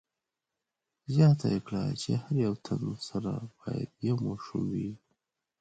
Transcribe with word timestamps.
زیاته 1.13 1.45
یې 1.53 1.59
کړه 1.67 1.83
چې 2.01 2.11
هر 2.23 2.35
یو 2.45 2.53
تن 2.65 2.81
سره 3.07 3.31
باید 3.59 3.89
یو 4.07 4.17
ماشوم 4.25 4.63
وي. 4.73 4.91